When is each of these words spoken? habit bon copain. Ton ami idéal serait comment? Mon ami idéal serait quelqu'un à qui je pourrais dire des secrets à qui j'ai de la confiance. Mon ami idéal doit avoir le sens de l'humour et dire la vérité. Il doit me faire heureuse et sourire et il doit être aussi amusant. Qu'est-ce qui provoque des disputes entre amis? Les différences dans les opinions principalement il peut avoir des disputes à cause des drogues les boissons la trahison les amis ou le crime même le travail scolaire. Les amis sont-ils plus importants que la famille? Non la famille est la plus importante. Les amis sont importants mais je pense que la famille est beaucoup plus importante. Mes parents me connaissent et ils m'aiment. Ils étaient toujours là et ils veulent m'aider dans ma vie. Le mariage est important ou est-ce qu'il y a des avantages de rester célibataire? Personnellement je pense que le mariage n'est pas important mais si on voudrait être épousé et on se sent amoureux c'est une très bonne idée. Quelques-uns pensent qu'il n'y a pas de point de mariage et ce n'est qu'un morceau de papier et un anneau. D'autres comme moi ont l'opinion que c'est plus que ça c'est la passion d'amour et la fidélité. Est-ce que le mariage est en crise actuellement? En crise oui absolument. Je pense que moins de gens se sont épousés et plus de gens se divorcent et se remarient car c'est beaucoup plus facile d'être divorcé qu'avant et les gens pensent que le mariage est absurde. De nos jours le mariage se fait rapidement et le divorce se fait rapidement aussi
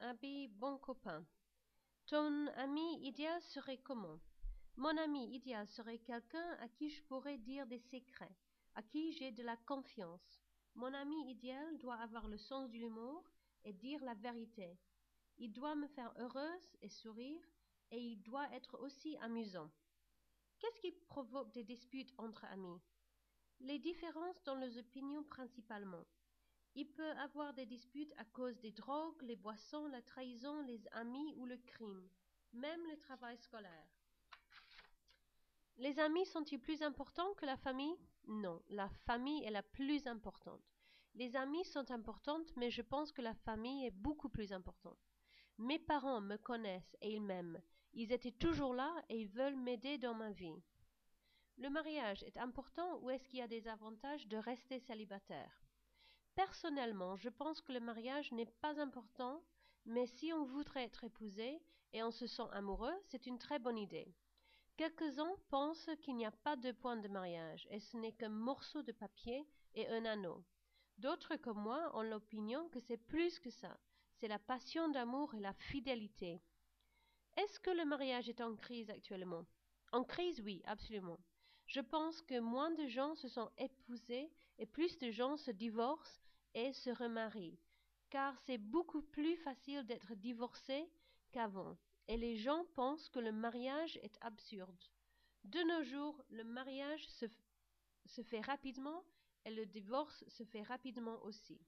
habit 0.00 0.48
bon 0.48 0.78
copain. 0.78 1.24
Ton 2.06 2.46
ami 2.56 3.06
idéal 3.06 3.42
serait 3.42 3.78
comment? 3.78 4.20
Mon 4.76 4.96
ami 4.96 5.34
idéal 5.34 5.66
serait 5.68 5.98
quelqu'un 5.98 6.56
à 6.60 6.68
qui 6.68 6.90
je 6.90 7.02
pourrais 7.04 7.38
dire 7.38 7.66
des 7.66 7.80
secrets 7.80 8.36
à 8.78 8.82
qui 8.82 9.12
j'ai 9.12 9.32
de 9.32 9.42
la 9.42 9.56
confiance. 9.56 10.40
Mon 10.76 10.94
ami 10.94 11.30
idéal 11.30 11.78
doit 11.78 11.96
avoir 11.96 12.28
le 12.28 12.38
sens 12.38 12.70
de 12.70 12.78
l'humour 12.78 13.24
et 13.64 13.72
dire 13.72 14.04
la 14.04 14.14
vérité. 14.14 14.78
Il 15.38 15.52
doit 15.52 15.74
me 15.74 15.88
faire 15.88 16.12
heureuse 16.18 16.76
et 16.80 16.88
sourire 16.88 17.44
et 17.90 17.98
il 17.98 18.22
doit 18.22 18.48
être 18.54 18.78
aussi 18.78 19.16
amusant. 19.18 19.68
Qu'est-ce 20.60 20.80
qui 20.80 20.92
provoque 21.08 21.52
des 21.52 21.64
disputes 21.64 22.14
entre 22.18 22.44
amis? 22.44 22.80
Les 23.60 23.80
différences 23.80 24.42
dans 24.44 24.54
les 24.54 24.78
opinions 24.78 25.24
principalement 25.24 26.06
il 26.74 26.86
peut 26.86 27.10
avoir 27.12 27.54
des 27.54 27.66
disputes 27.66 28.12
à 28.18 28.24
cause 28.24 28.58
des 28.60 28.72
drogues 28.72 29.20
les 29.22 29.36
boissons 29.36 29.86
la 29.88 30.02
trahison 30.02 30.60
les 30.62 30.80
amis 30.92 31.34
ou 31.36 31.46
le 31.46 31.56
crime 31.56 32.08
même 32.52 32.80
le 32.86 32.96
travail 32.96 33.36
scolaire. 33.38 33.88
Les 35.76 35.98
amis 35.98 36.26
sont-ils 36.26 36.60
plus 36.60 36.82
importants 36.82 37.34
que 37.34 37.46
la 37.46 37.56
famille? 37.56 37.96
Non 38.26 38.62
la 38.68 38.88
famille 39.06 39.44
est 39.44 39.50
la 39.50 39.62
plus 39.62 40.06
importante. 40.06 40.62
Les 41.14 41.36
amis 41.36 41.64
sont 41.64 41.90
importants 41.90 42.44
mais 42.56 42.70
je 42.70 42.82
pense 42.82 43.12
que 43.12 43.22
la 43.22 43.34
famille 43.34 43.86
est 43.86 43.90
beaucoup 43.90 44.28
plus 44.28 44.52
importante. 44.52 44.98
Mes 45.58 45.78
parents 45.78 46.20
me 46.20 46.36
connaissent 46.36 46.96
et 47.00 47.14
ils 47.14 47.22
m'aiment. 47.22 47.60
Ils 47.92 48.12
étaient 48.12 48.32
toujours 48.32 48.74
là 48.74 48.94
et 49.08 49.20
ils 49.20 49.28
veulent 49.28 49.56
m'aider 49.56 49.98
dans 49.98 50.14
ma 50.14 50.30
vie. 50.30 50.62
Le 51.56 51.70
mariage 51.70 52.22
est 52.22 52.36
important 52.36 53.00
ou 53.00 53.10
est-ce 53.10 53.26
qu'il 53.26 53.40
y 53.40 53.42
a 53.42 53.48
des 53.48 53.66
avantages 53.66 54.28
de 54.28 54.36
rester 54.36 54.78
célibataire? 54.78 55.60
Personnellement 56.38 57.16
je 57.16 57.30
pense 57.30 57.60
que 57.60 57.72
le 57.72 57.80
mariage 57.80 58.30
n'est 58.30 58.52
pas 58.62 58.80
important 58.80 59.42
mais 59.86 60.06
si 60.06 60.32
on 60.32 60.44
voudrait 60.44 60.84
être 60.84 61.02
épousé 61.02 61.60
et 61.92 62.04
on 62.04 62.12
se 62.12 62.28
sent 62.28 62.46
amoureux 62.52 62.94
c'est 63.06 63.26
une 63.26 63.40
très 63.40 63.58
bonne 63.58 63.76
idée. 63.76 64.14
Quelques-uns 64.76 65.34
pensent 65.48 65.90
qu'il 66.00 66.14
n'y 66.14 66.26
a 66.26 66.30
pas 66.30 66.54
de 66.54 66.70
point 66.70 66.96
de 66.96 67.08
mariage 67.08 67.66
et 67.72 67.80
ce 67.80 67.96
n'est 67.96 68.12
qu'un 68.12 68.28
morceau 68.28 68.84
de 68.84 68.92
papier 68.92 69.48
et 69.74 69.88
un 69.88 70.04
anneau. 70.04 70.44
D'autres 70.98 71.34
comme 71.34 71.60
moi 71.60 71.90
ont 71.94 72.02
l'opinion 72.02 72.68
que 72.68 72.78
c'est 72.78 73.04
plus 73.08 73.40
que 73.40 73.50
ça 73.50 73.76
c'est 74.14 74.28
la 74.28 74.38
passion 74.38 74.88
d'amour 74.90 75.34
et 75.34 75.40
la 75.40 75.54
fidélité. 75.54 76.40
Est-ce 77.36 77.58
que 77.58 77.70
le 77.70 77.84
mariage 77.84 78.28
est 78.28 78.40
en 78.40 78.54
crise 78.54 78.90
actuellement? 78.90 79.44
En 79.90 80.04
crise 80.04 80.40
oui 80.42 80.62
absolument. 80.66 81.18
Je 81.66 81.80
pense 81.80 82.22
que 82.22 82.38
moins 82.38 82.70
de 82.70 82.86
gens 82.86 83.16
se 83.16 83.26
sont 83.26 83.50
épousés 83.58 84.30
et 84.60 84.66
plus 84.66 84.96
de 84.98 85.10
gens 85.10 85.36
se 85.36 85.50
divorcent 85.50 86.27
et 86.54 86.72
se 86.72 86.90
remarient 86.90 87.58
car 88.10 88.38
c'est 88.46 88.58
beaucoup 88.58 89.02
plus 89.02 89.36
facile 89.36 89.84
d'être 89.84 90.14
divorcé 90.14 90.88
qu'avant 91.30 91.76
et 92.06 92.16
les 92.16 92.36
gens 92.36 92.64
pensent 92.74 93.08
que 93.10 93.18
le 93.18 93.32
mariage 93.32 93.98
est 94.02 94.16
absurde. 94.22 94.84
De 95.44 95.60
nos 95.60 95.82
jours 95.84 96.22
le 96.30 96.44
mariage 96.44 97.06
se 97.08 98.22
fait 98.22 98.40
rapidement 98.40 99.04
et 99.44 99.50
le 99.50 99.66
divorce 99.66 100.24
se 100.28 100.44
fait 100.44 100.62
rapidement 100.62 101.22
aussi 101.22 101.60